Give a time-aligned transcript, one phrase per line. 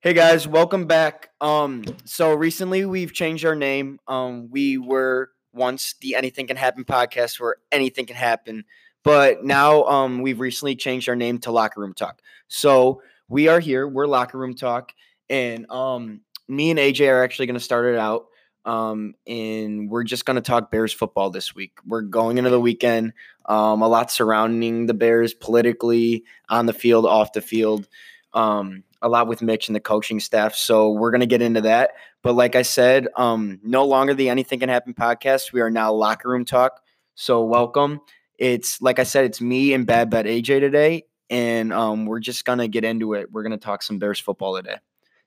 [0.00, 1.30] Hey guys, welcome back.
[1.40, 3.98] Um, so recently we've changed our name.
[4.06, 8.62] Um, we were once the Anything Can Happen podcast, where anything can happen,
[9.02, 12.22] but now um, we've recently changed our name to Locker Room Talk.
[12.46, 13.88] So we are here.
[13.88, 14.92] We're Locker Room Talk,
[15.28, 18.26] and um, me and AJ are actually going to start it out.
[18.64, 21.72] Um, and we're just going to talk Bears football this week.
[21.84, 23.14] We're going into the weekend.
[23.46, 27.88] Um, a lot surrounding the Bears politically, on the field, off the field.
[28.32, 30.54] Um, a lot with Mitch and the coaching staff.
[30.54, 31.92] So we're going to get into that.
[32.22, 35.52] But like I said, um, no longer the Anything Can Happen podcast.
[35.52, 36.80] We are now Locker Room Talk.
[37.14, 38.00] So welcome.
[38.38, 42.44] It's like I said, it's me and Bad Bet AJ today, and um, we're just
[42.44, 43.32] gonna get into it.
[43.32, 44.76] We're gonna talk some Bears football today.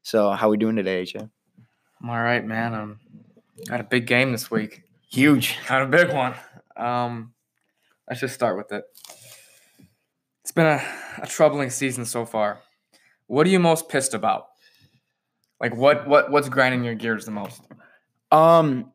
[0.02, 1.30] So how we doing today, AJ?
[2.02, 2.74] I'm all right, man.
[2.74, 3.00] Um,
[3.68, 4.84] got a big game this week.
[5.12, 5.58] Huge.
[5.68, 6.34] Got a big one.
[6.78, 7.34] Um,
[8.08, 8.86] let's just start with it.
[10.44, 10.82] It's been a,
[11.22, 12.62] a troubling season so far.
[13.32, 14.48] What are you most pissed about?
[15.62, 17.62] Like what what what's grinding your gears the most?
[18.30, 18.92] Um,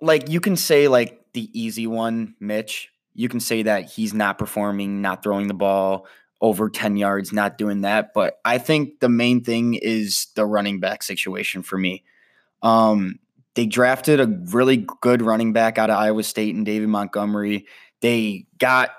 [0.00, 2.88] like you can say like the easy one, Mitch.
[3.12, 6.06] You can say that he's not performing, not throwing the ball
[6.40, 8.14] over 10 yards, not doing that.
[8.14, 12.04] But I think the main thing is the running back situation for me.
[12.62, 13.18] Um,
[13.54, 17.66] they drafted a really good running back out of Iowa State and David Montgomery.
[18.00, 18.92] They got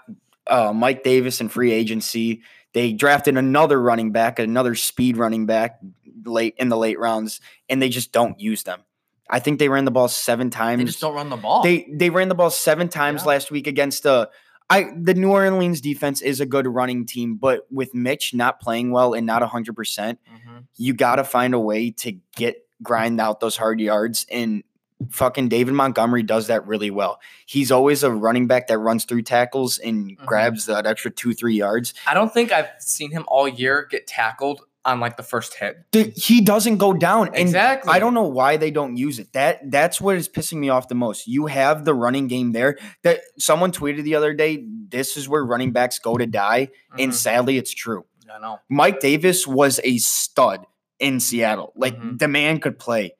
[0.45, 2.43] uh, Mike Davis in free agency.
[2.75, 5.79] They drafted another running back, another speed running back
[6.25, 8.81] late in the late rounds, and they just don't use them.
[9.29, 10.79] I think they ran the ball seven times.
[10.81, 11.63] They just don't run the ball.
[11.63, 13.29] They they ran the ball seven times Yeah.
[13.29, 14.29] last week against the
[14.69, 18.91] I the New Orleans defense is a good running team, but with Mitch not playing
[18.91, 20.65] well and not hundred percent, Mhm.
[20.75, 24.25] you got to find a way to get grind out those hard yards.
[24.29, 24.63] And
[25.09, 27.19] fucking David Montgomery does that really well.
[27.45, 30.25] He's always a running back that runs through tackles and Mhm.
[30.25, 31.93] grabs that extra two three yards.
[32.07, 35.77] I don't think I've seen him all year get tackled on like the first hit.
[35.91, 37.27] The- he doesn't go down.
[37.29, 37.91] And Exactly.
[37.91, 39.33] I don't know why they don't use it.
[39.33, 41.27] That that's what is pissing me off the most.
[41.27, 42.77] You have the running game there.
[43.03, 44.63] That someone tweeted the other day.
[44.89, 46.69] This is where running backs go to die,
[46.99, 47.15] and Mhm.
[47.15, 48.05] sadly, it's true.
[48.33, 48.59] I know.
[48.69, 50.65] Mike Davis was a stud
[50.99, 51.73] in Seattle.
[51.75, 52.19] Like Mhm.
[52.19, 53.15] the man could play,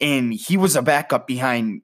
[0.00, 1.82] and he was a backup behind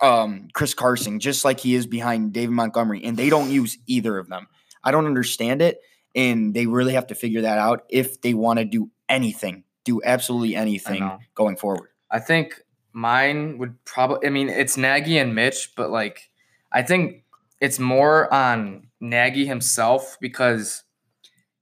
[0.00, 3.02] um, Chris Carson, just like he is behind David Montgomery.
[3.04, 4.46] And they don't use either of them.
[4.82, 5.80] I don't understand it,
[6.14, 10.02] and they really have to figure that out if they want to do anything, do
[10.04, 11.88] absolutely anything going forward.
[12.10, 12.60] I think
[12.92, 14.26] mine would probably.
[14.26, 16.30] I mean, it's Nagy and Mitch, but like,
[16.70, 17.24] I think
[17.60, 20.82] it's more on Nagy himself because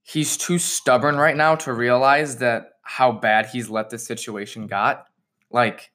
[0.02, 5.06] he's too stubborn right now to realize that how bad he's let the situation got.
[5.48, 5.91] Like,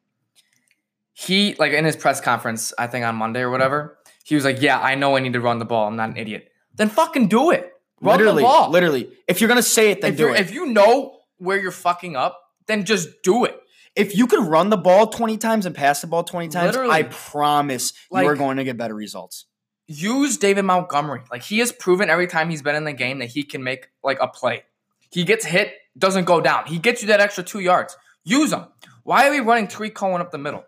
[1.19, 4.61] he like in his press conference, I think on Monday or whatever, he was like,
[4.61, 5.87] "Yeah, I know I need to run the ball.
[5.87, 7.73] I'm not an idiot." Then fucking do it.
[8.01, 8.69] Run literally, the ball.
[8.69, 9.09] literally.
[9.27, 10.39] If you're gonna say it, then if, do it.
[10.39, 13.59] if you know where you're fucking up, then just do it.
[13.95, 16.81] if you could run the ball 20 times and pass the ball 20 times, I
[16.81, 17.03] Literally.
[17.09, 19.45] promise you are going to get better results.
[19.87, 21.21] use David Montgomery.
[21.31, 23.87] Like he has proven every time he's been in the game that he can make
[24.03, 24.65] like a play.
[25.09, 26.67] He gets hit, doesn't go down.
[26.67, 27.97] He gets you that extra two yards.
[28.23, 28.65] Use him.
[29.03, 30.63] Why are we running Tarik Cohen up the middle?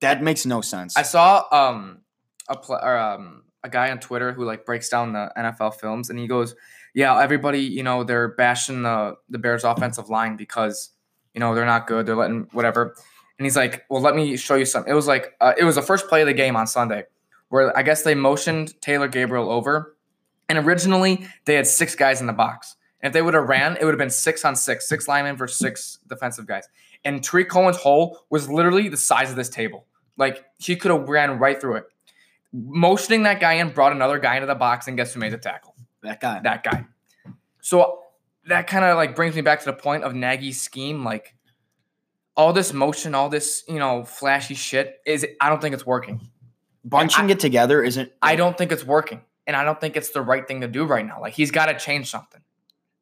[0.00, 0.96] That makes no sense.
[0.96, 2.02] I saw um
[2.48, 6.10] a pl- or, um a guy on Twitter who like breaks down the NFL films
[6.10, 6.54] and he goes,
[6.94, 10.90] "Yeah, everybody, you know, they're bashing the the Bears offensive line because,
[11.34, 12.06] you know, they're not good.
[12.06, 12.94] They're letting whatever."
[13.38, 15.74] And he's like, "Well, let me show you something." It was like uh, it was
[15.74, 17.04] the first play of the game on Sunday
[17.48, 19.96] where I guess they motioned Taylor Gabriel over
[20.48, 22.76] and originally they had six guys in the box.
[23.00, 25.36] And if they would have ran, it would have been six on six, six linemen
[25.36, 26.68] versus six defensive guys.
[27.06, 29.86] And Tarik Cohen's hole was literally the size of this table.
[30.18, 31.84] Like he could have ran right through it.
[32.52, 35.38] Motioning that guy in brought another guy into the box, and guess who made the
[35.38, 35.74] tackle?
[36.02, 36.40] that guy.
[36.42, 36.84] That guy.
[37.60, 38.00] So
[38.48, 41.04] that kind of like brings me back to the point of Nagy's scheme.
[41.04, 41.34] Like
[42.36, 45.26] all this motion, all this you know flashy shit is.
[45.40, 46.28] I don't think it's working.
[46.84, 48.10] Bunching it together isn't.
[48.22, 50.84] I don't think it's working, and I don't think it's the right thing to do
[50.84, 51.20] right now.
[51.20, 52.40] Like he's got to change something.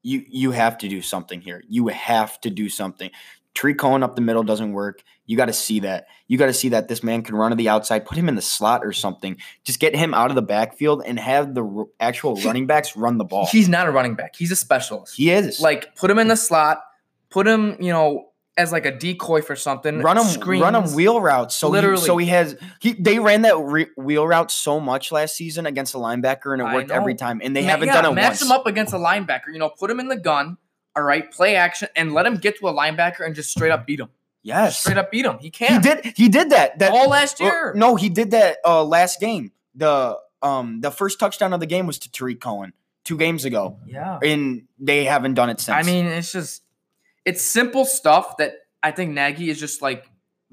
[0.03, 1.63] You you have to do something here.
[1.69, 3.11] You have to do something.
[3.55, 5.03] Tarik Cohen up the middle doesn't work.
[5.27, 6.07] You got to see that.
[6.29, 8.05] You got to see that this man can run to the outside.
[8.05, 9.37] Put him in the slot or something.
[9.65, 12.97] Just get him out of the backfield and have the r- actual He- running backs
[12.97, 13.47] run the ball.
[13.47, 14.35] He's not a running back.
[14.37, 15.15] He's a specialist.
[15.17, 16.83] he is like put him in the slot,
[17.31, 20.01] put him, you know, as like a decoy for something.
[20.01, 20.63] run him screens.
[20.63, 21.57] run him wheel routes.
[21.57, 22.01] So Literally.
[22.01, 25.67] he, so he has he they ran that re- wheel route so much last season
[25.67, 27.41] against a linebacker and it worked every time.
[27.43, 28.43] And they Ma- haven't yeah, done it match once.
[28.43, 29.53] him up against a linebacker.
[29.53, 30.57] You know, put him in the gun.
[30.97, 33.87] All right, play action and let him get to a linebacker and just straight up
[33.87, 34.09] beat him.
[34.43, 35.39] Yes, Straight up beat him.
[35.39, 35.83] He can.
[35.83, 36.05] he did.
[36.17, 36.79] He did that.
[36.79, 37.73] That all last Well, year.
[37.75, 39.53] no, he did that uh, last game.
[39.75, 42.75] The um the first touchdown of the game was to Tarik Cohen
[43.05, 44.19] two games ago, Yeah.
[44.23, 45.75] and they haven't done it since.
[45.77, 46.63] I mean, it's just
[47.25, 48.53] it's simple stuff that
[48.83, 50.07] I think Nagy is just like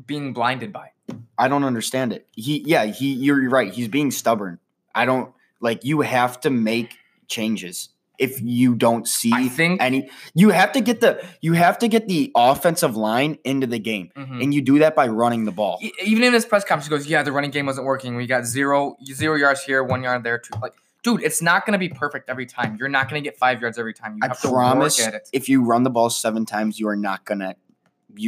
[0.05, 0.91] being blinded by.
[1.37, 2.25] I don't understand it.
[2.31, 3.11] He, yeah, he.
[3.13, 3.73] You're right.
[3.73, 4.59] He's being stubborn.
[4.95, 5.83] I don't like.
[5.83, 6.95] You have to make
[7.27, 7.89] changes
[8.21, 10.09] if you don't see I think- any.
[10.33, 11.21] You have to get the.
[11.41, 14.41] You have to get the offensive line into the game, Mhm.
[14.43, 15.79] and you do that by running the ball.
[16.03, 18.15] Even in this press conference, he goes, "Yeah, the running game wasn't working.
[18.15, 20.37] We got zero zero yards here, one yard there.
[20.37, 20.53] Two.
[20.61, 20.73] Like,
[21.03, 22.77] dude, it's not going to be perfect every time.
[22.79, 24.13] You're not going to get five yards every time.
[24.13, 24.99] You I to promise.
[24.99, 25.29] work at it.
[25.33, 27.55] If you run the ball seven times, you are not gonna.
[27.67, 27.70] You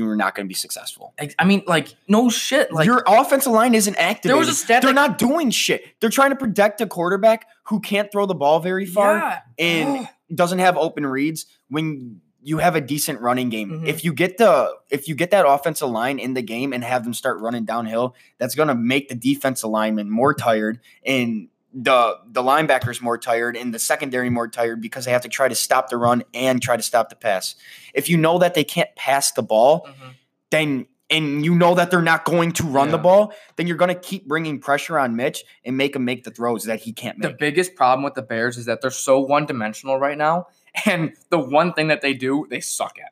[0.01, 1.13] are not gonna be successful.
[1.39, 2.71] I mean, like, no shit.
[2.71, 4.29] Like, Your offensive line isn't active.
[4.29, 4.81] there was a stat.
[4.81, 5.85] They're that- not doing shit.
[5.99, 9.39] They're trying to protect a quarterback who can't throw the ball very far Yeah.
[9.57, 11.45] and doesn't have open reads.
[11.69, 13.87] When you have a decent running game, Mhm.
[13.87, 17.03] if you get the if you get that offensive line in the game and have
[17.03, 22.41] them start running downhill, that's gonna make the defensive lineman more tired and the the
[22.43, 25.89] linebackers more tired and the secondary more tired because they have to try to stop
[25.89, 27.55] the run and try to stop the pass.
[27.93, 30.13] If you know that they can't pass the ball, Mhm.
[30.51, 33.93] then and you know that they're not going to run the ball, then you're going
[33.93, 37.19] to keep bringing pressure on Mitch and make him make the throws that he can't
[37.19, 37.29] make.
[37.31, 40.47] The biggest problem with the Bears is that they're so one dimensional right now.
[40.85, 43.11] And the one thing that they do, they suck at.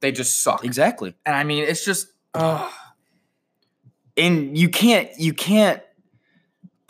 [0.00, 0.64] They just suck.
[0.64, 1.14] exactly.
[1.26, 2.70] And I mean, it's just, ugh.
[4.16, 5.82] And you can't you can't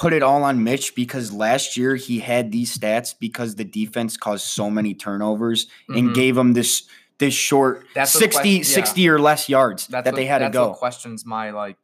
[0.03, 4.17] put it all on Mitch because last year he had these stats because the defense
[4.17, 6.15] caused so many turnovers and Mhm.
[6.15, 6.83] gave him this
[7.19, 8.63] this short That's 60 question- yeah.
[8.85, 10.73] 60 or less yards that's that what- they had to go.
[10.75, 11.77] Questions my like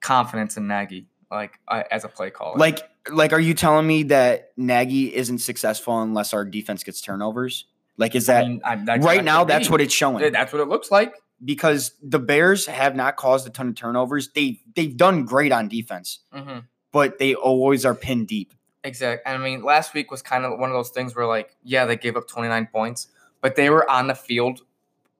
[0.00, 2.58] confidence in Nagy, like I, as a play caller.
[2.58, 2.80] Like
[3.10, 7.66] like are you telling me that Nagy isn't successful unless our defense gets turnovers?
[7.98, 10.32] Like is that I mean, I, that, right now that's what it's showing.
[10.32, 11.14] that's what it looks like.
[11.44, 14.30] because the Bears have not caused a ton of turnovers.
[14.34, 16.58] They they've done great on defense, Mm-hmm.
[16.92, 18.52] But they always are pinned deep.
[18.84, 19.32] Exactly.
[19.32, 21.96] I mean, last week was kind of one of those things where, like, yeah, they
[21.96, 23.08] gave up 29 points,
[23.40, 24.60] but they were on the field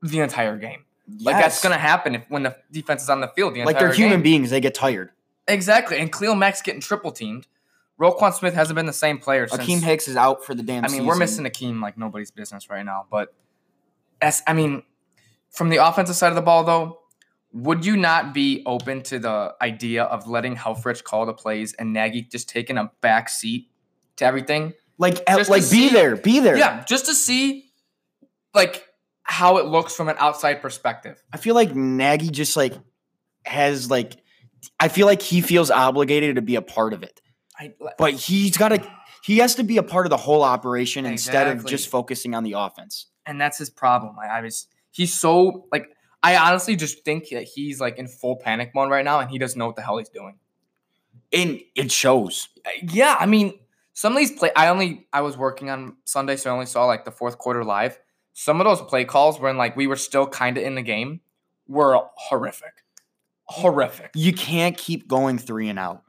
[0.02, 0.84] the entire game.
[1.20, 3.92] Like that's gonna happen if when the defense is on the field the like they're
[3.92, 4.22] human game.
[4.22, 4.50] beings.
[4.50, 5.10] They get tired.
[5.48, 5.98] Exactly.
[5.98, 7.46] And Khalil Mack's getting triple teamed.
[8.00, 9.62] Roquan Smith hasn't been the same player since.
[9.62, 10.84] Akiem Hicks is out for the damn.
[10.84, 13.06] I mean, we're missing Akiem like nobody's business right now.
[13.10, 13.34] But
[14.20, 14.82] as I mean,
[15.50, 17.00] from the offensive side of the ball, though,
[17.52, 21.92] would you not be open to the idea of letting Helfrich call the plays and
[21.92, 23.70] Nagy just taking a back seat
[24.16, 24.72] to everything?
[24.98, 26.56] like just like be see- there, be there.
[26.56, 27.70] Yeah, just to see
[28.54, 28.86] like
[29.24, 31.22] how it looks from an outside perspective.
[31.32, 32.74] I feel like Nagy just like
[33.44, 34.16] has like.
[34.78, 37.20] I feel like he feels obligated to be a part of it,
[37.58, 38.92] I, but he's got to.
[39.24, 42.44] He has to be a part of the whole operation instead of just focusing on
[42.44, 43.06] the offense.
[43.26, 44.16] and that's his problem.
[44.22, 45.88] I, I was he's so like
[46.22, 49.38] I honestly just think that he's like in full panic mode right now, and he
[49.38, 50.36] doesn't know what the hell he's doing.
[51.32, 52.48] And it shows.
[52.64, 53.58] Uh, Yeah, I mean,
[53.94, 54.50] some of these play.
[54.54, 57.64] I only I was working on Sunday, so I only saw like the fourth quarter
[57.64, 57.98] live.
[58.34, 61.20] Some of those play calls when like we were still kind of in the game
[61.66, 62.84] were horrific,
[63.44, 64.10] horrific.
[64.14, 66.02] You can't keep going three and out.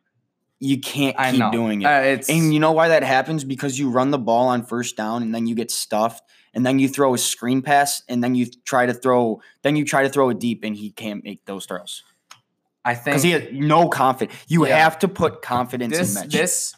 [0.59, 1.85] You can't keep doing it.
[1.85, 1.89] Uh,
[2.29, 3.43] And you know why that happens?
[3.43, 6.79] Because you run the ball on first down and then you get stuffed and then
[6.79, 10.09] you throw a screen pass and then you try to throw then you try to
[10.09, 12.03] throw it deep and he can't make those throws.
[12.85, 14.37] I think Because he has no confidence.
[14.47, 14.77] You Yeah.
[14.83, 16.33] have to put confidence this in Mitch.
[16.33, 16.75] this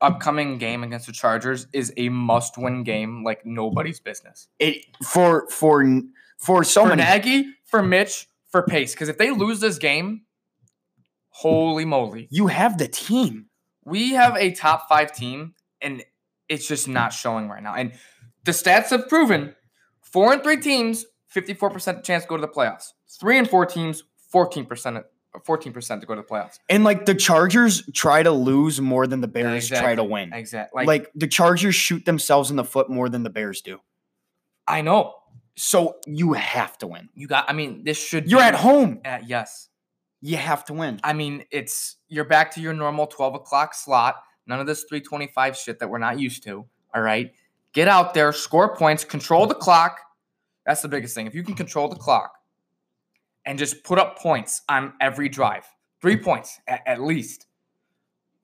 [0.00, 4.48] upcoming game against the Chargers is a must-win game, like nobody's business.
[4.58, 5.84] it for for
[6.38, 10.22] for so for many Nagy, for Mitch, for Pace, because if they lose this game,
[11.30, 13.46] holy moly, you have the team.
[13.84, 16.04] we have a top five team, and
[16.48, 17.74] it's just not showing right now.
[17.74, 17.92] And
[18.48, 19.54] the stats have proven
[20.00, 22.94] four and three teams, 54% chance to go to the playoffs.
[23.20, 25.04] Three and four teams, 14%,
[25.36, 26.58] 14% to go to the playoffs.
[26.70, 30.32] And like the Chargers try to lose more than the Bears try to win.
[30.32, 30.86] Exactly.
[30.86, 33.80] Like, Like, the Chargers shoot themselves in the foot more than the Bears do.
[34.66, 35.14] I know.
[35.56, 37.10] So you have to win.
[37.14, 39.02] You got, I mean, this should You're at home.
[39.04, 39.68] At, yes.
[40.22, 41.00] You have to win.
[41.04, 44.16] I mean, it's you're back to your normal 12 o'clock slot.
[44.46, 46.64] None of this 325 shit that we're not used to.
[46.94, 47.32] All right.
[47.74, 50.00] Get out there, score points, control the clock.
[50.66, 51.26] That's the biggest thing.
[51.26, 52.32] If you can control the clock
[53.44, 55.64] and just put up points on every drive,
[56.00, 57.46] three points at, at least,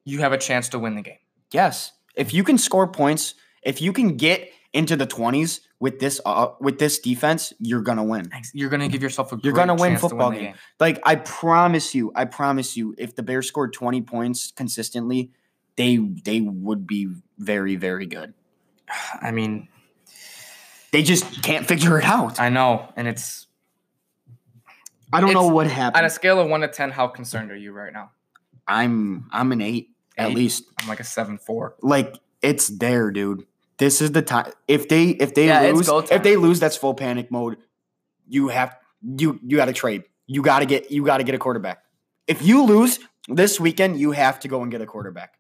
[0.04, 1.18] you have a chance to win the game.
[1.52, 1.92] Yes.
[2.14, 6.48] If you can score points, if you can get into the 20s with this uh,
[6.60, 8.30] with this defense, you're going to win.
[8.52, 10.54] You're gonna give yourself a You're great gonna win to football the game.
[10.80, 15.30] Like I promise you, I promise you if the Bears scored 20 points consistently,
[15.76, 18.34] they they would be very very good.
[19.20, 19.68] I mean,
[20.92, 22.38] They just can't figure it out.
[22.40, 23.46] I know, and it's
[25.12, 25.98] I don't know what happened.
[26.00, 26.90] on a scale of one to ten.
[26.90, 28.10] How concerned are you right now?
[28.66, 30.64] I'm I'm an 8 at least.
[30.78, 31.74] I'm like a seven four.
[31.82, 33.46] Like it's there, dude.
[33.78, 34.52] This is the time.
[34.68, 37.56] If they if they Yeah, lose, if they lose, that's full panic mode.
[38.28, 40.04] You have you you got to trade.
[40.26, 41.82] You got to get you got to get a quarterback.
[42.26, 45.34] If you lose this weekend, you have to go and get a quarterback.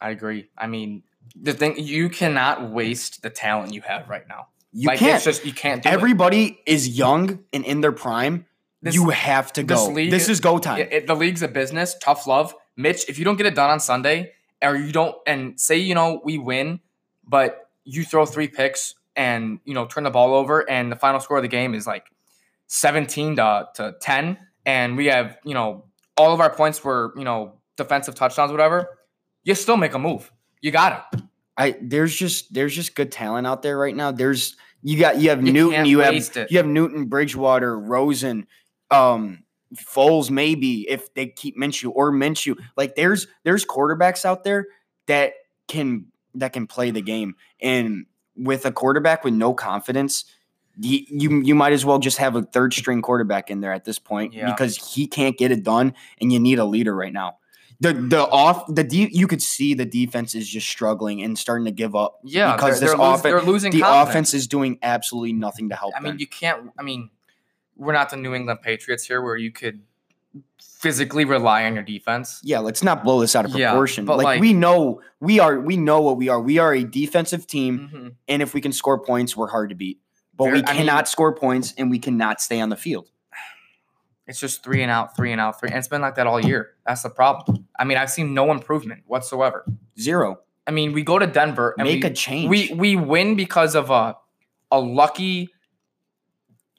[0.00, 0.48] I agree.
[0.56, 1.02] I mean,
[1.34, 4.48] the thing you cannot waste the talent you have right now.
[4.72, 5.16] You like can't.
[5.16, 5.88] it's just you can't do.
[5.88, 8.46] Everybody is young and in their prime.
[8.82, 9.88] This- you have to this go.
[9.88, 10.78] league- this is go time.
[10.80, 11.96] It- it- the league's a business.
[12.00, 13.08] Tough love, Mitch.
[13.08, 14.32] If you don't get it done on Sunday,
[14.62, 16.80] or you don't, and say you know we win,
[17.26, 21.18] but you throw three picks and you know turn the ball over, and the final
[21.18, 22.04] score of the game is like
[22.66, 25.84] seventeen to, to ten, and we have you know
[26.16, 28.98] all of our points were you know defensive touchdowns, whatever.
[29.44, 30.30] You still make a move.
[30.60, 31.22] You got to.
[31.56, 34.10] I there's just there's just good talent out there right now.
[34.12, 36.50] There's you got you have You Newton, you have it.
[36.50, 38.46] you have Newton, Bridgewater, Rosen,
[38.90, 39.42] um,
[39.74, 42.56] Foles maybe if they keep Minshew or Minshew.
[42.76, 44.66] Like there's there's quarterbacks out there
[45.06, 45.32] that
[45.66, 50.24] can that can play the game, and with a quarterback with no confidence.
[50.80, 53.84] You, you you might as well just have a third string quarterback in there at
[53.84, 54.48] this point Yeah.
[54.52, 57.38] because he can't get it done, and you need a leader right now.
[57.80, 61.64] The the off the de- you could see the defense is just struggling and starting
[61.66, 62.18] to give up.
[62.24, 63.70] Yeah, because they're, this offense, they're losing.
[63.70, 64.08] the confidence.
[64.10, 66.18] offense is doing absolutely nothing to help I mean, them.
[66.20, 66.70] you can't.
[66.76, 67.10] I mean,
[67.76, 69.82] we're not the New England Patriots here, where you could
[70.60, 72.40] physically rely on your defense.
[72.44, 74.04] yeah, let's not blow this out of Yeah, proportion.
[74.04, 76.40] but like, like- we know we are we know what we are.
[76.40, 78.14] We are a defensive team, Mhm.
[78.28, 80.00] and if we can score points, we're hard to beat.
[80.36, 83.08] But we I mean- cannot score points and we cannot stay on the field.
[84.28, 86.38] It's just three and out, three and out, three, and it's been like that all
[86.38, 86.74] year.
[86.86, 87.66] That's the problem.
[87.78, 89.64] I mean, I've seen no improvement whatsoever.
[89.98, 90.40] Zero.
[90.66, 92.50] I mean, we go to Denver and Make we, a change.
[92.50, 94.16] we we win because of a
[94.70, 95.48] a lucky.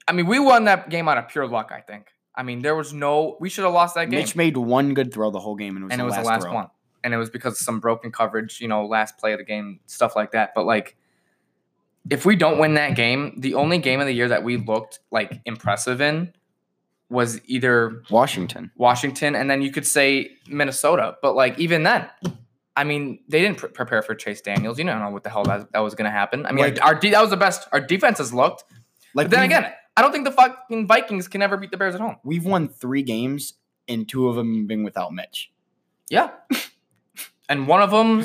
[0.06, 1.72] I mean, we won that game out of pure luck.
[1.74, 2.06] I think.
[2.36, 3.36] I mean, there was no.
[3.40, 4.20] We should have lost that game.
[4.20, 6.14] Mitch made one good throw the whole game, and it was, and the, it was
[6.14, 6.54] last the last throw.
[6.54, 6.70] one.
[7.02, 9.80] And it was because of some broken coverage, you know, last play of the game,
[9.86, 10.52] stuff like that.
[10.54, 10.96] But like,
[12.10, 15.00] if we don't win that game, the only game of the year that we looked
[15.10, 16.32] like impressive in
[17.10, 18.70] was either Washington.
[18.76, 21.16] Washington and then you could say Minnesota.
[21.20, 22.08] But like, even then,
[22.76, 24.78] I mean, they didn't pre- prepare for Chase Daniels.
[24.78, 26.46] You don't know what the hell that, that was going to happen.
[26.46, 27.68] I mean, Like- our de- that was the best.
[27.72, 28.64] Our defense has looked.
[29.14, 31.94] Like But then again, I don't think the fucking Vikings can ever beat the Bears
[31.96, 32.16] at home.
[32.22, 33.54] we've won three games,
[33.88, 35.50] and two of them being without Mitch.
[36.08, 36.30] Yeah.
[37.48, 38.24] and one of them,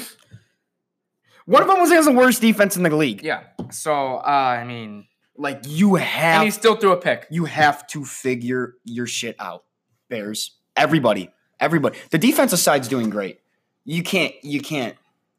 [1.46, 3.24] One of them was against the worst defense in the league.
[3.24, 3.42] yeah.
[3.72, 4.22] So, uh,
[4.62, 7.28] I mean, Like you have, and he still threw a pick.
[7.30, 9.66] you have to figure your shit out.
[10.10, 11.98] Bears, everybody, everybody.
[12.12, 13.40] The defensive side's doing great.
[13.84, 14.96] You can't you can't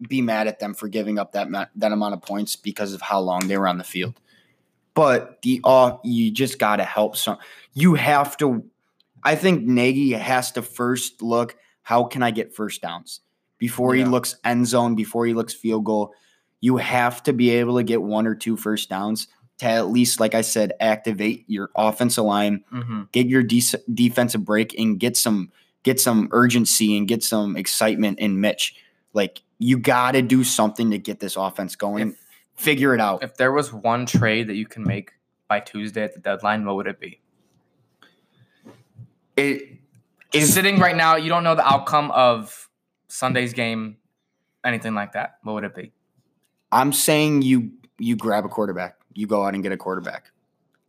[0.08, 3.00] be mad at them for giving up that ma- that amount of points because of
[3.00, 4.20] how long they were on the field.
[4.92, 7.38] But the off, you just got to help some.
[7.72, 8.64] You have to.
[9.22, 11.56] I think Nagy has to first look.
[11.82, 13.20] How can I get first downs
[13.58, 14.94] before he looks end zone?
[14.94, 16.12] Before he looks field goal,
[16.60, 20.20] you have to be able to get one or two first downs to at least,
[20.20, 23.02] like I said, activate your offensive line, Mm-hmm.
[23.12, 25.50] get your de- defensive break, and get some
[25.82, 28.74] get some urgency and get some excitement in Mitch.
[29.12, 32.10] Like you got to do something to get this offense going.
[32.10, 32.16] If-
[32.54, 33.22] Figure it out.
[33.22, 35.12] If there was one trade that you can make
[35.46, 37.20] by Tuesday at the deadline, what would it be?
[39.36, 39.78] It
[40.32, 42.68] is sitting right now, you don't know the outcome of
[43.08, 43.98] Sunday's game,
[44.64, 45.36] anything like that.
[45.42, 45.92] What would it be?
[46.72, 50.30] I'm saying you you grab a quarterback, you go out and get a quarterback.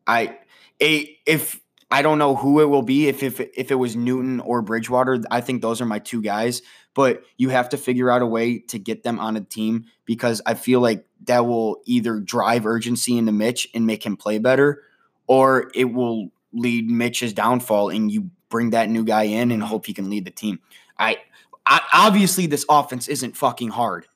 [0.06, 0.38] I
[0.82, 4.40] a if I don't know who it will be if if if it was Newton
[4.42, 6.62] or Bridgewater, I think those are my two guys.
[6.94, 10.42] But you have to figure out a way to get them on a team because
[10.46, 14.82] I feel like that will either drive urgency into Mitch and make him play better,
[15.28, 19.86] or it will lead Mitch's downfall and you bring that new guy in and hope
[19.86, 20.60] he can lead the team.
[20.98, 21.18] I,
[21.66, 24.08] I obviously this offense isn't fucking hard.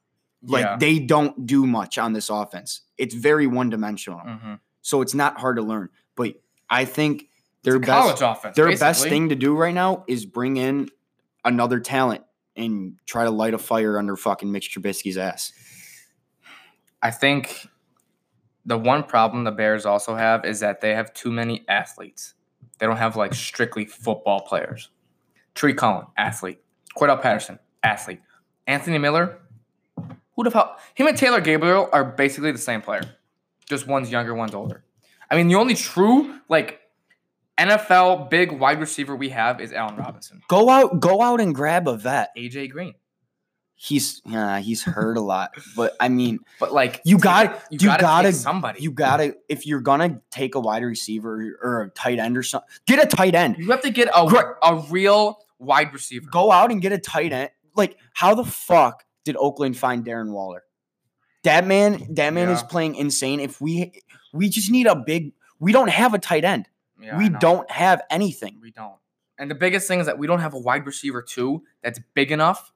[0.44, 0.78] Like Yeah.
[0.78, 2.82] they don't do much on this offense.
[2.98, 4.20] It's very one dimensional.
[4.20, 4.60] Mhm.
[4.82, 5.90] So it's not hard to learn.
[6.16, 7.30] But I think
[7.64, 8.56] their best offense.
[8.56, 10.90] their best thing to do right now is bring in
[11.46, 12.24] another talent
[12.56, 15.54] and try to light a fire under fucking Mitch Trubisky's ass.
[17.02, 17.68] I think
[18.66, 22.34] the one problem the Bears also have is that they have too many athletes.
[22.80, 24.90] They don't have like strictly football players.
[25.56, 26.60] Tarik Cohen, athlete.
[26.98, 28.22] Cordarrelle Patterson, athlete.
[28.68, 29.40] Anthony Miller,
[30.36, 30.80] who'd have helped?
[30.96, 33.04] Him and Taylor Gabriel are basically the same player.
[33.68, 34.84] Just one's younger, one's older.
[35.30, 36.80] I mean, the only true like
[37.58, 40.42] NFL big wide receiver we have is Allen Robinson.
[40.48, 42.30] Go out, go out and grab a vet.
[42.38, 42.96] AJ Green.
[43.76, 45.56] He's yeah, he's hurt a lot.
[45.76, 48.82] But I mean, But like You got you, you gotta, gotta somebody.
[48.82, 52.70] you gotta if you're gonna take a wide receiver or a tight end or something,
[52.86, 53.58] get a tight end.
[53.58, 56.28] You have to get a, Gre- a real wide receiver.
[56.30, 57.50] Go out and get a tight end.
[57.76, 60.64] Like, how the fuck did Oakland find Darren Waller?
[61.44, 63.40] That man, that man is playing insane.
[63.40, 63.94] If we
[64.32, 66.68] we just need a big we don't have a tight end.
[67.00, 68.60] Yeah, we don't have anything.
[68.62, 68.96] We don't.
[69.40, 72.32] And the biggest thing is that we don't have a wide receiver too that's big
[72.32, 72.72] enough,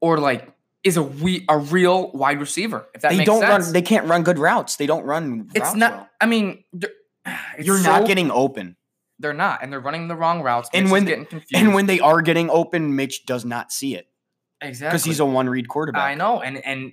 [0.00, 2.86] or like is a we a real wide receiver.
[2.94, 3.64] If that they makes don't sense.
[3.64, 4.76] run they can't run good routes.
[4.76, 5.92] They don't run it's not.
[5.92, 6.08] well.
[6.20, 6.64] I mean,
[7.58, 8.76] You're not getting open.
[9.18, 10.68] They're not, and they're running the wrong routes.
[10.74, 13.72] And Mitch is when- getting confused, And when they are getting open, Mitch does not
[13.72, 14.06] see it
[14.64, 16.02] exactly because he's a one read quarterback.
[16.02, 16.92] I know, and and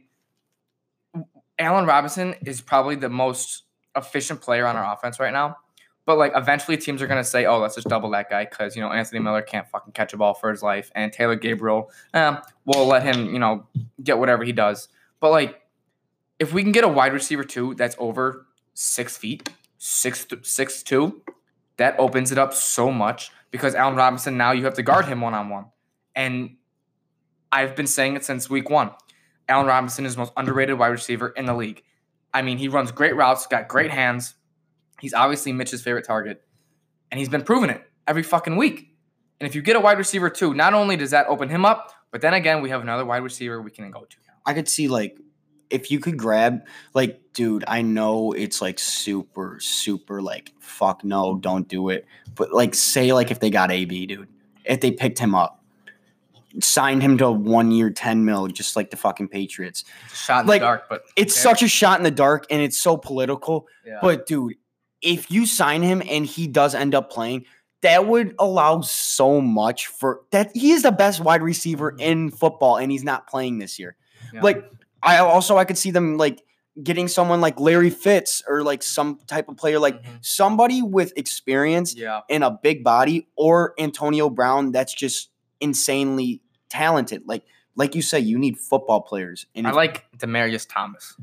[1.59, 3.63] Allen Robinson is probably the most
[3.95, 5.57] efficient player on our offense right now.
[6.05, 8.81] But like eventually teams are gonna say, oh, let's just double that guy because you
[8.81, 12.39] know Anthony Miller can't fucking catch a ball for his life, and Taylor Gabriel, um,
[12.65, 13.65] we'll let him, you know,
[14.03, 14.89] get whatever he does.
[15.19, 15.61] But like,
[16.39, 21.21] if we can get a wide receiver too that's over six feet, six six two,
[21.77, 25.21] that opens it up so much because Allen Robinson now you have to guard him
[25.21, 25.65] one on one,
[26.15, 26.55] and
[27.51, 28.91] I've been saying it since week one.
[29.48, 31.84] Allen Robinson is the most underrated wide receiver in the league.
[32.34, 34.36] I mean, he runs great routes, got great hands.
[35.01, 36.43] He's obviously Mitch's favorite target,
[37.12, 38.96] and he's been proving it every fucking week.
[39.39, 41.91] And if you get a wide receiver too, not only does that open him up,
[42.12, 44.17] but then again, we have another wide receiver we can go to.
[44.46, 45.17] I could see like
[45.70, 46.62] if you could grab
[46.93, 52.05] like dude, I know it's like super super like fuck no, don't do it.
[52.36, 54.29] But like say like if they got AB, dude,
[54.65, 55.60] if they picked him up,
[56.60, 59.84] signed him to a one year 10 mil just like the fucking Patriots.
[60.10, 61.41] It's shot in Like, the dark, but It's okay.
[61.41, 63.67] such a shot in the dark and it's so political.
[63.86, 64.00] Yeah.
[64.01, 64.55] But dude,
[65.01, 67.46] if you sign him and he does end up playing,
[67.81, 70.51] that would allow so much for that.
[70.53, 73.96] He is the best wide receiver in football, and he's not playing this year.
[74.31, 74.41] Yeah.
[74.41, 74.63] Like,
[75.01, 76.43] I also I could see them like
[76.84, 80.24] getting someone like Larry Fitz or like some type of player like Mhm.
[80.24, 85.30] somebody with experience yeah, and a big body, or Antonio Brown that's just
[85.61, 87.23] insanely talented.
[87.25, 87.43] Like,
[87.75, 89.45] like you say, you need football players.
[89.55, 91.15] And I like Demaryius Thomas.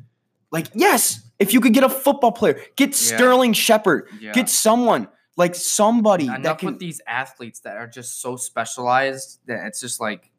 [0.51, 3.17] like yes, if you could get a football player, get Yeah.
[3.17, 4.09] Sterling Shepard.
[4.21, 4.33] Yeah.
[4.33, 6.71] Get someone like somebody that enough can.
[6.71, 10.31] with these athletes that are just so specialized that it's just like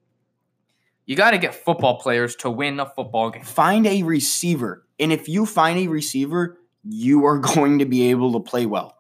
[1.06, 3.44] you got to get football players to win a football game.
[3.44, 8.34] find a receiver, and if you find a receiver, you are going to be able
[8.34, 8.96] to play well.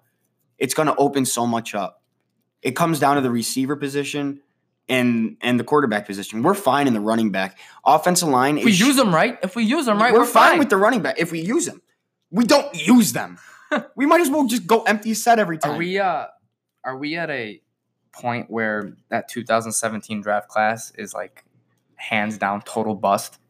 [0.57, 2.01] It's going to open so much up.
[2.61, 4.41] It comes down to the receiver position
[4.89, 6.43] and and the quarterback position.
[6.43, 7.57] We're fine in the running back.
[7.85, 10.59] Offensive line If we use them right, if we use them right, we're, we're, fine,
[10.59, 11.81] with the running back if we use them.
[12.31, 13.37] We don't use them.
[13.95, 15.73] we might as well just go empty set every time.
[15.73, 16.25] Are we uh
[16.83, 17.61] are we at a
[18.11, 21.45] point where that 2017 draft class is like
[21.95, 23.39] hands down total bust?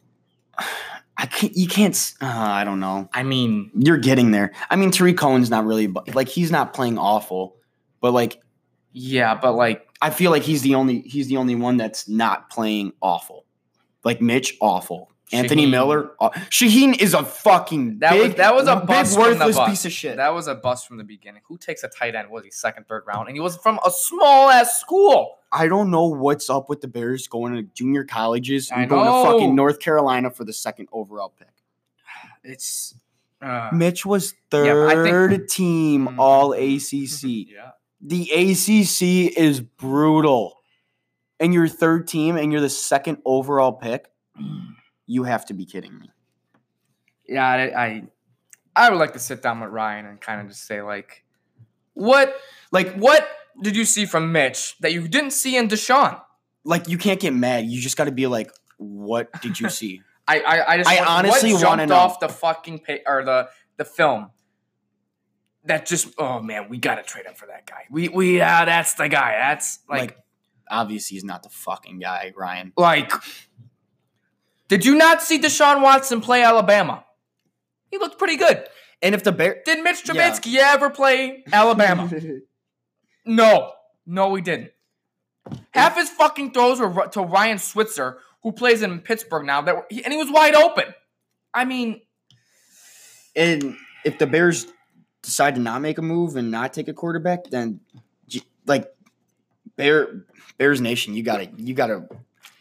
[1.16, 1.54] I can't.
[1.54, 2.14] You can't.
[2.22, 3.10] Uh, I don't know.
[3.12, 4.52] I mean, You're getting there.
[4.70, 7.56] I mean, Tarik Cohen's not really like he's not playing awful,
[8.00, 8.40] but like
[8.92, 12.50] yeah, but like I feel like he's the only he's the only one that's not
[12.50, 13.44] playing awful.
[14.04, 15.10] Like Mitch, awful.
[15.32, 15.70] Anthony Shaheen.
[15.70, 19.44] Miller, aw- Shaheen is a fucking That was- that was a big bust from the
[19.46, 20.16] worthless piece of shit.
[20.16, 21.42] that was a bust from the beginning.
[21.46, 22.30] Who takes a tight end?
[22.30, 23.28] Was he second, third round?
[23.28, 25.36] And he was from a small ass school.
[25.52, 29.30] I don't know what's up with the Bears going to junior colleges and going to
[29.30, 31.46] fucking North Carolina for the second overall pick.
[32.42, 32.94] It's
[33.42, 36.18] uh, Mitch was third Yeah, I think- team Mm.
[36.18, 37.22] all ACC.
[37.52, 37.70] yeah.
[38.00, 40.56] The ACC is brutal.
[41.38, 44.06] And you're third team and you're the second overall pick.
[45.06, 46.08] You have to be kidding me.
[47.28, 48.02] yeah, I, I
[48.76, 51.24] I would like to sit down with Ryan and kind of just say like,
[51.94, 52.32] what
[52.70, 53.26] like what
[53.60, 56.20] did you see from Mitch that you didn't see in Deshaun?
[56.62, 57.66] Like you can't get mad.
[57.66, 60.02] You just got to be like, what did you see?
[60.28, 61.96] I I, I just I want- honestly wanna know.
[61.96, 64.30] off the fucking pay or the the film.
[65.64, 67.84] That just oh man, we gotta trade him for that guy.
[67.90, 69.36] We we yeah, that's the guy.
[69.38, 70.16] That's like like,
[70.70, 72.72] obviously he's not the fucking guy, Ryan.
[72.76, 73.12] like.
[74.68, 77.04] Did you not see Deshaun Watson play Alabama?
[77.90, 78.68] He looked pretty good.
[79.02, 80.30] And if the Bear Did Mitch Yeah.
[80.30, 82.10] Trubisky ever play Alabama?
[83.26, 83.72] No,
[84.06, 84.70] no, he didn't.
[85.72, 89.86] Half his fucking throws were to Ryan Switzer, who plays in Pittsburgh now, that were,
[89.90, 90.86] and he was wide open.
[91.52, 92.00] I mean,
[93.36, 94.66] and if the Bears
[95.22, 97.80] decide to not make a move and not take a quarterback, then
[98.66, 98.86] like
[99.76, 100.24] Bear
[100.58, 102.06] Bears Nation, you gotta you gotta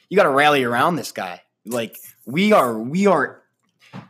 [0.10, 1.41] you gotta rally around this guy.
[1.65, 3.41] Like we are we are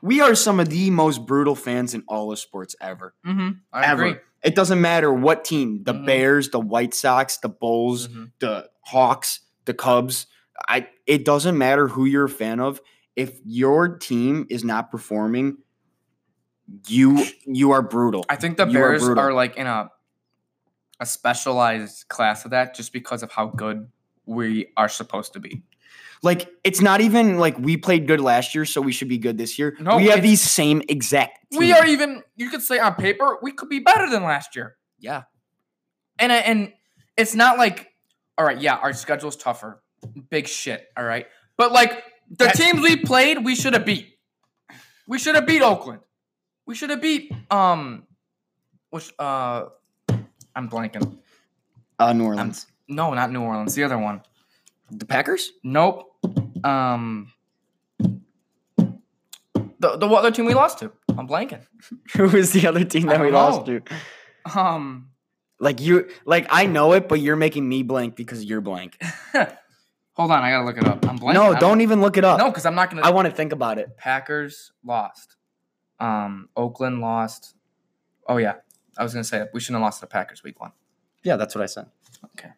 [0.01, 3.13] we are some of the most brutal fans in all of sports ever.
[3.25, 4.03] mm-hmm, I ever.
[4.05, 4.19] agree.
[4.43, 6.05] It doesn't matter what team, the Mhm.
[6.05, 8.31] Bears, the White Sox, the Bulls, Mhm.
[8.39, 10.27] the Hawks, the Cubs.
[10.67, 12.79] I it doesn't matter who you're a fan of.
[13.15, 15.57] If your team is not performing,
[16.88, 18.25] you you are brutal.
[18.29, 19.23] I think the You Bears brutal.
[19.23, 19.89] are like in a
[20.99, 23.88] a specialized class of that just because of how good
[24.25, 25.63] we are supposed to be.
[26.21, 29.38] Like it's not even like we played good last year, so we should be good
[29.38, 29.77] this year.
[29.79, 31.39] No, we have these same exact.
[31.58, 32.23] We are even.
[32.36, 34.75] You could say on paper we could be better than last year.
[34.99, 35.23] Yeah.
[36.19, 36.73] And uh, and
[37.15, 37.88] it's not like,
[38.38, 39.82] all right, yeah, our schedule's tougher.
[40.29, 40.86] Big shit.
[40.97, 44.17] All right, but like the That- teams we played, we should have beat.
[45.08, 46.01] We should have beat Oakland.
[46.69, 48.03] We should have beat um,
[48.91, 49.65] which uh,
[50.55, 51.17] I'm blanking.
[51.97, 52.67] Uh, New Orleans.
[52.88, 53.73] No, not New Orleans.
[53.73, 54.21] The other one.
[54.91, 55.49] the Packers.
[55.63, 56.13] Nope.
[56.63, 57.32] Um,
[57.97, 58.19] the
[59.79, 60.91] the other team we lost to.
[61.17, 61.65] I'm blanking.
[62.15, 63.82] Who was the other team that we don't lost to?
[64.55, 65.10] Um,
[65.60, 69.01] Like you, like I know it, but you're making me blank because you're blank.
[70.13, 71.03] hold on, I gotta look it up.
[71.10, 71.34] I'm blanking.
[71.34, 72.38] no, I'm- don't even look it up.
[72.38, 73.01] No, because I'm not gonna.
[73.01, 73.97] I want to think about it.
[73.97, 75.36] Packers lost.
[75.99, 77.55] Um, Oakland lost.
[78.27, 78.55] Oh yeah,
[78.97, 80.71] I was gonna say we shouldn't have lost the Packers week one.
[81.23, 81.88] Yeah, that's what I said.
[82.38, 82.49] Okay.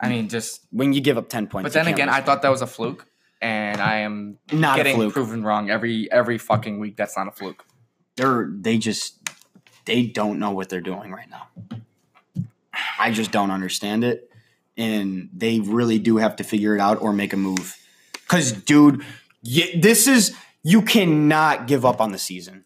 [0.00, 0.60] I mean, just.
[0.70, 2.08] When you give up ten points, But then again.
[2.08, 3.06] I thought that was a fluke,
[3.42, 5.12] and I am not a getting fluke.
[5.12, 6.96] proven wrong every every fucking week.
[6.96, 7.64] That's not a fluke.
[8.16, 9.16] They're they just
[9.86, 11.48] they don't know what they're doing right now.
[13.00, 14.30] I just don't understand it,
[14.76, 17.76] and they really do have to figure it out or make a move.
[18.12, 19.02] Because, dude,
[19.42, 22.64] y- this is you cannot give up on the season.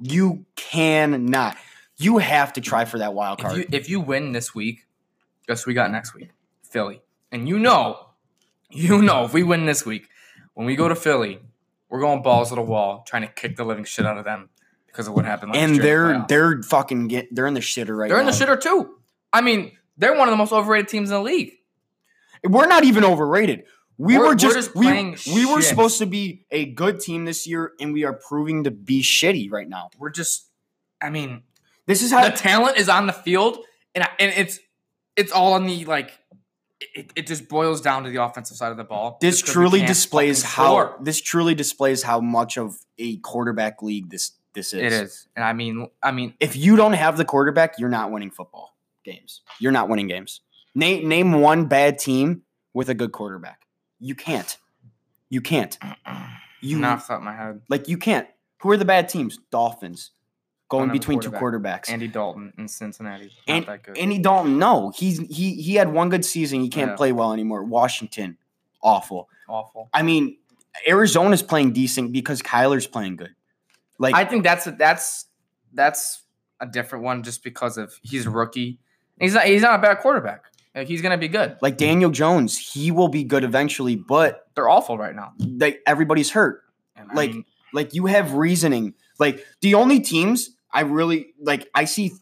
[0.00, 1.56] You cannot.
[1.96, 3.56] You have to try for that wild If card.
[3.58, 4.86] you if you win this week,
[5.46, 6.30] guess we got next week?
[6.62, 7.02] Philly.
[7.32, 8.06] And you know,
[8.70, 10.08] you know, if we win this week,
[10.54, 11.40] when we go to Philly,
[11.88, 14.48] we're going balls to the wall, trying to kick the living shit out of them
[14.86, 15.82] because of what happened last and year.
[15.82, 16.28] they're playoffs.
[16.28, 18.14] they're fucking get they're in the shitter right now.
[18.14, 18.94] they're in the shitter too.
[19.32, 21.52] I mean, they're one of the most overrated teams in the league.
[22.44, 23.64] We're not even overrated.
[23.98, 27.24] We We're- were we're just, just we, we were supposed to be a good team
[27.24, 29.90] this year, and we are proving to be shitty right now.
[29.98, 30.46] We're just,
[31.02, 31.42] I mean,
[31.86, 33.58] This is how the talent is on the field,
[33.94, 34.60] and I- and it's
[35.16, 36.12] it's all on the like.
[36.94, 39.18] It, it just boils down to the offensive side of the ball.
[39.20, 40.96] this just truly displays how score.
[41.02, 44.80] this truly displays how much of a quarterback league this this is.
[44.80, 48.12] it is, and I mean, I mean, If you don't have the quarterback, you're not
[48.12, 49.40] winning football games.
[49.58, 50.40] You're not winning games.
[50.76, 52.42] Name name one bad team
[52.74, 53.62] with a good quarterback.
[54.00, 54.56] You can't.
[55.28, 55.76] You can't.
[56.60, 57.60] You not off the top of my head.
[57.68, 58.26] like you can't.
[58.62, 59.38] Who are the bad teams?
[59.50, 60.10] Dolphins.
[60.68, 61.88] Going between two quarterbacks.
[61.88, 63.32] Andy Dalton in Cincinnati.
[63.46, 63.96] Not And- that good.
[63.96, 66.60] Andy Dalton, no, he's he he had one good season.
[66.60, 66.96] He can't Yeah.
[66.96, 67.64] play well anymore.
[67.64, 68.36] Washington,
[68.82, 69.30] awful.
[69.48, 69.88] Awful.
[69.94, 70.36] I mean,
[70.86, 73.34] Arizona's playing decent because Kyler's playing good.
[73.98, 75.26] Like I think that's a, that's
[75.72, 76.22] that's
[76.60, 78.78] a different one just because of he's a rookie.
[79.18, 80.42] He's not he's not a bad quarterback.
[80.78, 81.56] Like, he's gonna be good.
[81.60, 85.32] like Daniel Jones, he will be good eventually, but They're awful right now.
[85.38, 86.62] they, everybody's hurt.
[87.14, 88.94] Like- mean, Like you have reasoning.
[89.18, 92.12] Like the only teams I really like, I see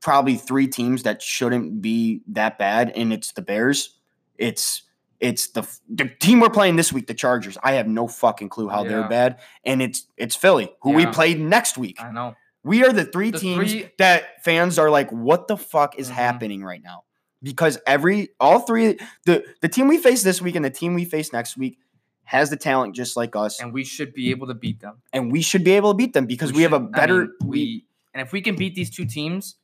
[0.00, 3.96] probably three teams that shouldn't be that bad, and it's the Bears.
[4.36, 4.82] It's
[5.20, 7.58] it's the the team we're playing this week, the Chargers.
[7.62, 11.40] I have no fucking clue how they're bad, and it's it's Philly, who we played
[11.40, 12.00] next week.
[12.00, 12.36] I know.
[12.62, 16.08] We are the three The teams three- that fans are like, what the fuck is
[16.08, 16.12] Mhm.
[16.12, 17.04] happening right now?
[17.42, 21.04] Because every all three the the team we face this week and the team we
[21.04, 21.78] face next week
[22.24, 24.96] has the talent just like us, and, we should be able to beat them.
[25.12, 27.20] And we should be able to beat them because we, have a should- I better
[27.20, 29.56] mean, we we and if we can beat these two teams,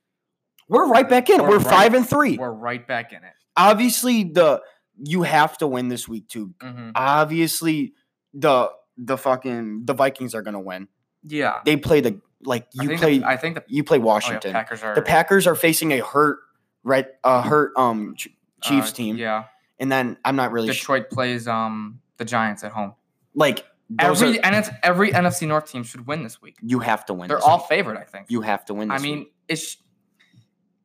[0.69, 1.43] we're right back in.
[1.43, 2.39] We're We're, right- five and three.
[2.39, 3.33] we're right back in it.
[3.57, 4.63] Obviously, the
[5.03, 6.55] you have to win this week too.
[6.61, 6.93] Mhm.
[6.95, 7.95] Obviously,
[8.33, 10.87] the the fucking the Vikings are gonna win.
[11.25, 11.61] Yeah.
[11.65, 14.05] They play the like you think play the, I think the you play oh, yeah,
[14.07, 14.53] Washington.
[14.53, 16.39] Packers are the Packers are facing a hurt
[16.85, 18.29] right uh hurt um Ch-
[18.63, 19.45] Chiefs uh, team, Yeah.
[19.81, 22.95] and then I'm not really sh- Detroit plays um the Giants at home.
[23.35, 23.65] like
[23.99, 26.57] Every are, and it's every NFC North team should win this week.
[26.63, 27.29] you have to win.
[27.29, 27.67] They're all week.
[27.69, 28.27] favored, I think.
[28.31, 28.91] you have to win.
[28.91, 29.33] I mean, week.
[29.49, 29.77] it's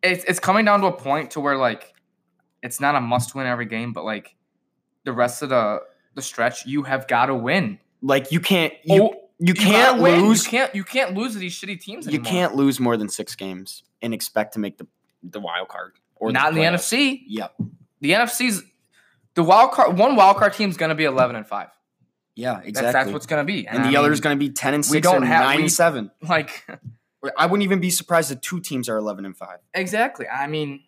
[0.03, 1.93] it's it's coming down to a point to where like
[2.61, 4.35] it's not a must win every game, but like
[5.05, 5.79] the rest of the
[6.15, 7.79] the stretch, you have got to win.
[8.01, 10.21] like you can't you Oh, you can't win.
[10.21, 13.07] lose You can't you can't lose to these shitty teams you can't lose more than
[13.07, 14.87] six games and expect to make the
[15.23, 16.73] the wild card or Not in the playoffs.
[16.93, 17.21] NFC.
[17.27, 17.53] Yep.
[18.01, 18.63] The NFC's
[19.35, 19.97] the wild card.
[19.97, 21.69] One wild card team is going to be eleven and five.
[22.35, 22.91] Yeah, exactly.
[22.93, 23.67] that's what's going to be.
[23.67, 25.43] and I the other is going to be ten and six we don't and have-
[25.43, 26.11] nine we- and seven.
[26.21, 26.65] like
[27.37, 29.59] I wouldn't even be surprised if two teams are eleven and five.
[29.73, 30.25] exactly.
[30.27, 30.81] I mean,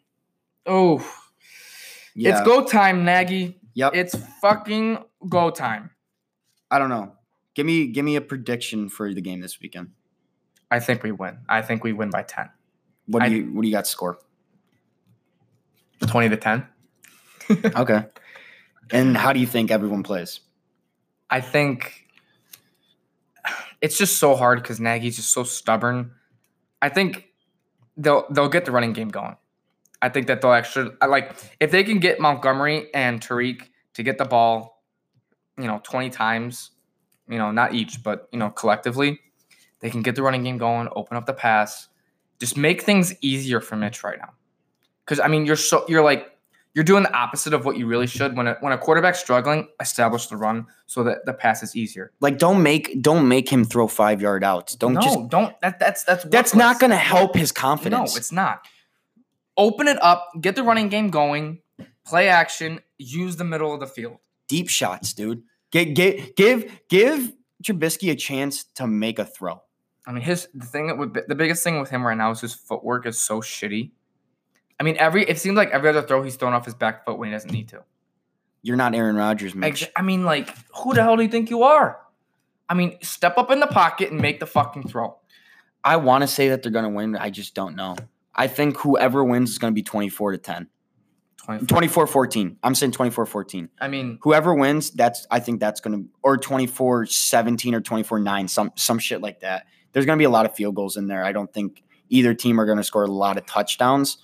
[0.66, 1.06] oh,
[2.16, 2.32] Yeah.
[2.38, 3.60] it's go time, Nagy.
[3.74, 3.96] Yep.
[3.96, 5.92] It's fucking go time.
[6.70, 7.14] I don't know.
[7.54, 9.90] Give me give me a prediction for the game this weekend.
[10.70, 11.40] I think we win.
[11.50, 12.50] I think we win by ten.
[13.08, 14.20] What do I- you what do you got to score?
[16.08, 16.68] 20 to 10.
[17.76, 18.06] Okay.
[18.92, 20.40] And how do you think everyone plays?
[21.30, 22.06] I think
[23.82, 26.12] it's just so hard because Nagy's just so stubborn.
[26.82, 27.28] I think
[27.98, 29.36] they'll they'll get the running game going.
[30.02, 34.18] I think that they'll actually like if they can get Montgomery and Tarik to get
[34.18, 34.82] the ball,
[35.58, 36.72] you know, 20 times,
[37.28, 39.20] you know, not each, but, you know, collectively.
[39.82, 41.88] They can get the running game going, open up the pass,
[42.42, 44.34] just make things easier for Mitch right now.
[45.06, 46.28] Because, I mean, you're so, you're like,
[46.74, 48.36] you're doing the opposite of what you really should.
[48.38, 52.14] When a, when a quarterback's struggling, establish the run so that the pass is easier.
[52.22, 54.76] Like don't make don't make him throw five yard outs.
[54.76, 55.60] Don't no, just don't.
[55.62, 58.16] That, that's that's that's not going to help his confidence.
[58.16, 58.66] No, it's not.
[59.58, 61.60] Open it up, get the running game going,
[62.06, 64.18] play action, use the middle of the field.
[64.52, 65.44] deep shots, dude.
[65.72, 67.32] Get get give give
[67.64, 69.62] Trubisky a chance to make a throw.
[70.06, 72.32] I mean, his the thing that would be, the biggest thing with him right now
[72.32, 73.92] is his footwork is so shitty.
[74.80, 77.18] I mean, every it seems like every other throw he's throwing off his back foot
[77.18, 77.84] when he doesn't need to.
[78.64, 79.84] You're not Aaron Rodgers, Mitch.
[79.84, 82.00] Ex- I mean, like, who the hell do you think you are?
[82.70, 85.18] I mean, step up in the pocket and make the fucking throw.
[85.84, 87.16] I want to say that they're going to win.
[87.16, 87.96] I just don't know.
[88.36, 90.68] I think whoever wins is going to be 24 to 10.
[91.44, 91.68] 24.
[91.68, 92.58] 24 14.
[92.64, 93.70] I'm saying 24 14.
[93.80, 98.20] I mean, Whoever wins, that's I think that's going to or 24 17 or 24
[98.20, 99.66] 9, some some shit like that.
[99.94, 101.24] There's going to be a lot of field goals in there.
[101.24, 104.18] I don't think either team are going to score a lot of touchdowns,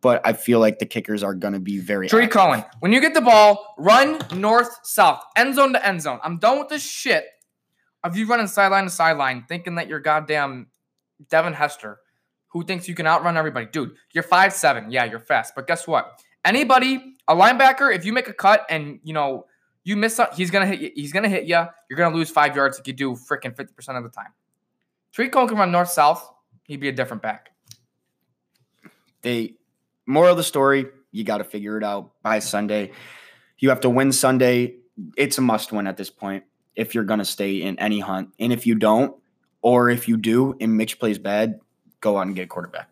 [0.00, 2.30] but I feel like the kickers are going to be very active.
[2.30, 6.20] Cohen, when you get the ball, run north south, end zone to end zone.
[6.22, 7.24] I'm done with this shit
[8.04, 10.68] of you running sideline to sideline, thinking that you're goddamn
[11.28, 11.98] Devin Hester,
[12.48, 13.66] who thinks you can outrun everybody.
[13.66, 14.90] Dude, you're five seven.
[14.90, 16.22] Yeah, you're fast, but guess what?
[16.44, 19.46] Anybody, a linebacker, if you make a cut and you know
[19.84, 20.90] you miss, up, he's gonna hit you.
[20.94, 21.64] He's gonna hit you.
[21.90, 24.32] You're gonna lose five yards like you do freaking fifty percent of the time.
[25.12, 26.28] Tarik Cohen can run north south.
[26.64, 27.50] He'd be a different back.
[29.22, 29.54] they
[30.06, 32.92] moral of the story you got to figure it out by sunday.
[33.58, 34.76] You have to win sunday.
[35.16, 36.44] It's a must win at this point
[36.76, 38.34] if you're going to stay in any hunt.
[38.38, 39.16] And if you don't
[39.62, 41.60] or if you do and mitch plays bad
[42.00, 42.88] go out and get a quarterback.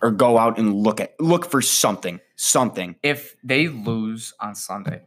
[0.00, 2.96] Or go out and look at look for something something.
[3.02, 5.02] If they lose on Sunday,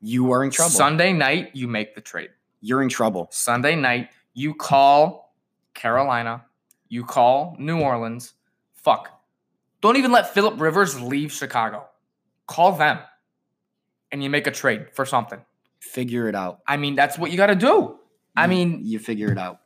[0.00, 0.70] you are in trouble.
[0.70, 2.30] Sunday night you make the trade.
[2.60, 3.28] you're in trouble.
[3.30, 5.34] Sunday night, you call
[5.74, 6.44] Carolina,
[6.88, 8.34] you call New Orleans.
[8.74, 9.10] Fuck.
[9.80, 11.86] Don't even let Philip Rivers leave Chicago.
[12.46, 12.98] Call them
[14.12, 15.40] and you make a trade for something.
[15.80, 17.98] figure it out I mean, that's what you got to do.
[18.36, 19.60] I mean, you figure it out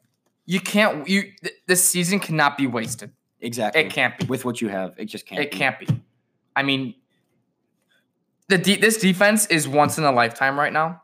[0.47, 3.11] you can't, you, th- this season cannot be wasted.
[3.41, 4.27] exactly It can't be.
[4.27, 5.57] with what you have it just can't It be.
[5.59, 5.87] can't be.
[6.57, 6.95] I mean,
[8.49, 11.03] the de- this defense is once in a lifetime right now.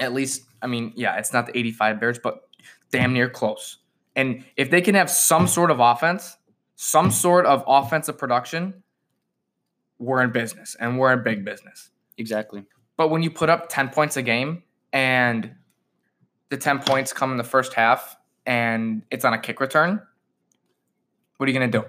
[0.00, 2.45] At least, I mean, yeah, it's not the 85 Bears, but
[2.90, 3.78] damn near close.
[4.14, 5.48] And if they can have some hmm.
[5.48, 6.36] sort of offense,
[6.76, 8.82] some sort of offensive production,
[9.98, 11.90] we're in business and we're in big business.
[12.18, 12.64] exactly
[12.96, 15.52] But when you put up 10 points a game and
[16.50, 20.00] the 10 points come in the first half and it's on a kick return,
[21.36, 21.84] what are you going to do?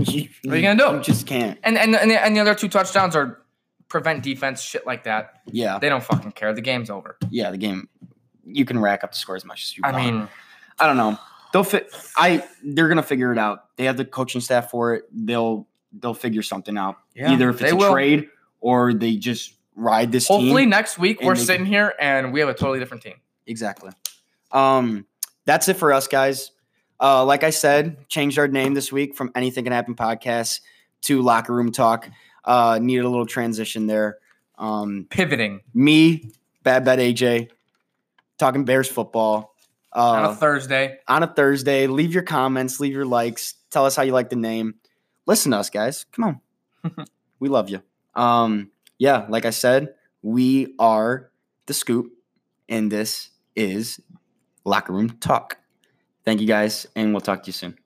[0.00, 0.96] you, What are you gonna do?
[0.96, 3.42] you just can't And and and the, and the other two touchdowns are
[3.88, 5.42] prevent defense, shit like that.
[5.46, 6.52] yeah They don't fucking care.
[6.52, 7.16] The game's over.
[7.30, 7.88] yeah, the game
[8.46, 10.04] you can rack up the score as much as you I want.
[10.04, 10.28] mean,
[10.78, 11.18] I don't know.
[11.52, 11.94] They'll fit.
[12.16, 13.76] I they're gonna figure it out.
[13.76, 15.04] They have the coaching staff for it.
[15.12, 16.96] They'll they'll figure something out.
[17.14, 17.92] Yeah, Either if it's a will.
[17.92, 18.28] trade
[18.60, 22.54] or they just ride this hopefully next week we're sitting here and we have a
[22.54, 23.14] totally different team.
[23.46, 23.90] Exactly.
[24.52, 25.06] Um,
[25.46, 26.52] that's it for us, guys.
[27.00, 30.60] Uh, like I said, changed our name this week from Anything Can Happen podcast
[31.02, 32.08] to Locker Room Talk.
[32.44, 34.18] Uh, needed a little transition there.
[34.58, 36.30] Um, Pivoting me,
[36.62, 37.48] Bad Bad AJ,
[38.40, 39.54] talking Bears football.
[39.94, 40.98] Uh, on a Thursday.
[41.08, 41.86] on a Thursday.
[41.86, 44.74] Leave your comments, leave your likes, tell us how you like the name.
[45.26, 46.06] Listen to us, guys.
[46.12, 46.40] Come
[46.84, 47.06] on.
[47.40, 47.82] we love you.
[48.14, 51.30] Um, yeah, like I said, we are
[51.66, 52.12] the scoop,
[52.68, 54.00] and this is
[54.64, 55.58] Locker Room Talk.
[56.24, 57.78] Thank you guys, and we'll talk to you soon.